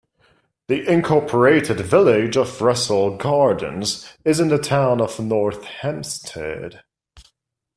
[0.67, 6.81] The Incorporated Village of Russell Gardens is in the Town of North Hempstead.